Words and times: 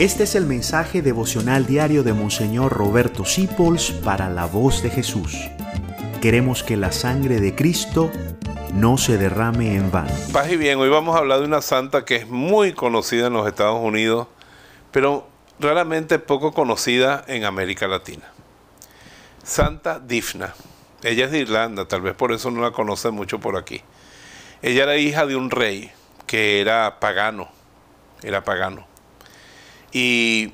Este 0.00 0.22
es 0.22 0.34
el 0.34 0.46
mensaje 0.46 1.02
devocional 1.02 1.66
diario 1.66 2.02
de 2.02 2.14
Monseñor 2.14 2.72
Roberto 2.72 3.26
Sipols 3.26 3.90
para 3.90 4.30
la 4.30 4.46
voz 4.46 4.82
de 4.82 4.88
Jesús. 4.88 5.36
Queremos 6.22 6.62
que 6.62 6.78
la 6.78 6.90
sangre 6.90 7.38
de 7.38 7.54
Cristo 7.54 8.10
no 8.72 8.96
se 8.96 9.18
derrame 9.18 9.76
en 9.76 9.90
vano. 9.90 10.10
Paz 10.32 10.50
y 10.50 10.56
bien, 10.56 10.78
hoy 10.78 10.88
vamos 10.88 11.14
a 11.14 11.18
hablar 11.18 11.40
de 11.40 11.44
una 11.44 11.60
santa 11.60 12.06
que 12.06 12.16
es 12.16 12.26
muy 12.26 12.72
conocida 12.72 13.26
en 13.26 13.34
los 13.34 13.46
Estados 13.46 13.78
Unidos, 13.78 14.26
pero 14.90 15.28
raramente 15.58 16.18
poco 16.18 16.52
conocida 16.52 17.22
en 17.28 17.44
América 17.44 17.86
Latina. 17.86 18.24
Santa 19.44 20.00
Difna. 20.00 20.54
Ella 21.02 21.26
es 21.26 21.30
de 21.30 21.40
Irlanda, 21.40 21.86
tal 21.86 22.00
vez 22.00 22.14
por 22.14 22.32
eso 22.32 22.50
no 22.50 22.62
la 22.62 22.70
conocen 22.70 23.12
mucho 23.12 23.38
por 23.38 23.58
aquí. 23.58 23.82
Ella 24.62 24.84
era 24.84 24.96
hija 24.96 25.26
de 25.26 25.36
un 25.36 25.50
rey 25.50 25.92
que 26.26 26.62
era 26.62 27.00
pagano, 27.00 27.50
era 28.22 28.42
pagano. 28.42 28.89
Y 29.92 30.52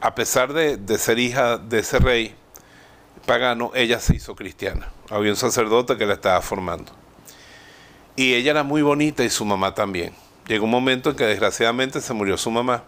a 0.00 0.14
pesar 0.14 0.52
de, 0.52 0.98
ser 0.98 1.18
hija 1.18 1.58
de 1.58 1.80
ese 1.80 1.98
rey 1.98 2.34
pagano, 3.26 3.70
ella 3.74 4.00
se 4.00 4.16
hizo 4.16 4.34
cristiana. 4.34 4.88
Había 5.10 5.30
un 5.30 5.36
sacerdote 5.36 5.96
que 5.96 6.06
la 6.06 6.14
estaba 6.14 6.40
formando. 6.42 6.92
Y 8.16 8.34
ella 8.34 8.52
era 8.52 8.62
muy 8.62 8.82
bonita 8.82 9.24
y 9.24 9.30
su 9.30 9.44
mamá 9.44 9.74
también. 9.74 10.14
Llegó 10.48 10.64
un 10.64 10.70
momento 10.70 11.10
en 11.10 11.16
que 11.16 11.26
desgraciadamente 11.26 12.00
se 12.00 12.12
murió 12.12 12.36
su 12.36 12.50
mamá. 12.50 12.84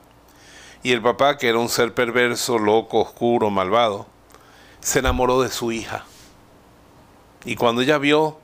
Y 0.82 0.92
el 0.92 1.02
papá, 1.02 1.38
que 1.38 1.48
era 1.48 1.59
un 1.59 1.68
ser 1.68 1.92
perverso, 1.92 2.59
loco, 2.59 3.01
oscuro, 3.01 3.51
malvado, 3.51 4.06
se 4.80 5.01
enamoró 5.01 5.42
de 5.42 5.51
su 5.51 5.73
hija. 5.73 6.04
Y 7.45 7.56
cuando 7.56 7.82
ella 7.82 7.98
vio 7.98 8.38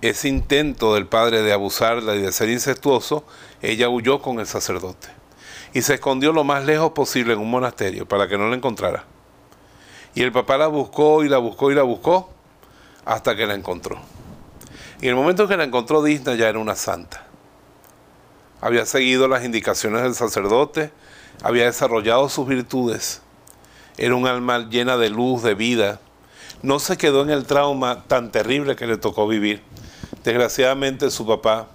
ese 0.00 0.28
intento 0.28 0.94
del 0.94 1.06
padre 1.06 1.42
de 1.42 1.52
abusarla 1.52 2.14
y 2.14 2.22
de 2.22 2.32
ser 2.32 2.50
incestuoso, 2.50 3.24
ella 3.62 3.88
huyó 3.88 4.20
con 4.20 4.40
el 4.40 4.46
sacerdote 4.46 5.15
y 5.72 5.82
se 5.82 5.94
escondió 5.94 6.32
lo 6.32 6.44
más 6.44 6.64
lejos 6.64 6.92
posible 6.92 7.34
en 7.34 7.38
un 7.38 7.50
monasterio 7.50 8.06
para 8.06 8.28
que 8.28 8.38
no 8.38 8.48
la 8.48 8.56
encontrara. 8.56 9.04
Y 10.14 10.22
el 10.22 10.32
papá 10.32 10.56
la 10.56 10.66
buscó 10.66 11.24
y 11.24 11.28
la 11.28 11.38
buscó 11.38 11.70
y 11.70 11.74
la 11.74 11.82
buscó 11.82 12.30
hasta 13.04 13.36
que 13.36 13.46
la 13.46 13.54
encontró. 13.54 13.98
Y 15.00 15.04
en 15.04 15.10
el 15.10 15.16
momento 15.16 15.46
que 15.46 15.56
la 15.56 15.64
encontró, 15.64 16.02
Disney 16.02 16.38
ya 16.38 16.48
era 16.48 16.58
una 16.58 16.74
santa. 16.74 17.26
Había 18.60 18.86
seguido 18.86 19.28
las 19.28 19.44
indicaciones 19.44 20.02
del 20.02 20.14
sacerdote, 20.14 20.90
había 21.42 21.66
desarrollado 21.66 22.28
sus 22.28 22.48
virtudes. 22.48 23.20
Era 23.98 24.14
un 24.14 24.26
alma 24.26 24.68
llena 24.70 24.96
de 24.96 25.10
luz, 25.10 25.42
de 25.42 25.54
vida. 25.54 26.00
No 26.62 26.78
se 26.78 26.96
quedó 26.96 27.22
en 27.22 27.30
el 27.30 27.44
trauma 27.46 28.04
tan 28.06 28.32
terrible 28.32 28.76
que 28.76 28.86
le 28.86 28.96
tocó 28.96 29.28
vivir. 29.28 29.62
Desgraciadamente 30.24 31.10
su 31.10 31.26
papá, 31.26 31.68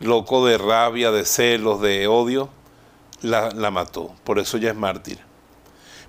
loco 0.00 0.46
de 0.46 0.58
rabia, 0.58 1.10
de 1.10 1.24
celos, 1.24 1.80
de 1.80 2.06
odio, 2.06 2.50
la, 3.22 3.70
mató, 3.70 4.14
por 4.24 4.38
eso 4.38 4.56
ella 4.56 4.70
es 4.70 4.76
mártir. 4.76 5.18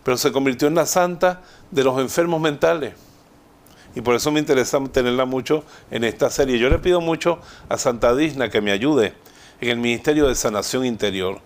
Pero 0.04 0.18
se 0.18 0.32
convirtió 0.32 0.68
en 0.68 0.76
la 0.76 0.86
santa 0.86 1.42
de 1.72 1.84
los 1.84 2.00
enfermos 2.00 2.42
mentales. 2.42 2.94
Y 3.96 4.02
por 4.02 4.16
eso 4.16 4.32
me 4.32 4.40
interesa 4.40 4.80
tenerla 4.92 5.26
mucho 5.26 5.64
en 5.90 6.04
esta 6.04 6.30
serie. 6.30 6.60
Yo 6.60 6.70
le 6.70 6.80
pido 6.80 7.02
mucho 7.02 7.40
a 7.68 7.78
Santa 7.78 8.16
Disna 8.16 8.50
que 8.50 8.62
me 8.62 8.72
ayude 8.72 9.14
en 9.60 9.70
el 9.70 9.78
ministerio 9.78 10.28
de 10.28 10.36
sanación 10.36 10.86
interior, 10.86 11.40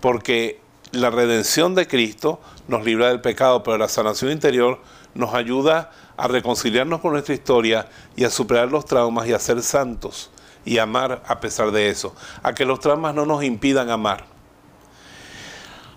porque 0.00 0.60
la 0.90 1.10
redención 1.10 1.74
de 1.74 1.86
Cristo 1.86 2.40
nos 2.66 2.84
libra 2.84 3.08
del 3.08 3.20
pecado, 3.20 3.62
pero 3.62 3.78
la 3.78 3.88
sanación 3.88 4.32
interior 4.32 4.80
nos 5.14 5.32
ayuda 5.34 5.92
a 6.16 6.28
reconciliarnos 6.28 7.00
con 7.00 7.12
nuestra 7.12 7.34
historia 7.34 7.88
y 8.16 8.24
a 8.24 8.30
superar 8.30 8.70
los 8.70 8.84
traumas 8.84 9.28
y 9.28 9.32
a 9.32 9.38
ser 9.38 9.62
santos 9.62 10.30
y 10.64 10.78
amar 10.78 11.22
a 11.26 11.38
pesar 11.38 11.70
de 11.70 11.88
eso, 11.88 12.14
a 12.42 12.52
que 12.52 12.64
los 12.64 12.80
traumas 12.80 13.14
no 13.14 13.24
nos 13.24 13.44
impidan 13.44 13.90
amar 13.90 14.35